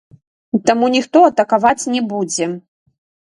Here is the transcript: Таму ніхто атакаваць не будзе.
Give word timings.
Таму 0.69 0.89
ніхто 0.95 1.21
атакаваць 1.29 1.89
не 1.97 2.01
будзе. 2.15 2.49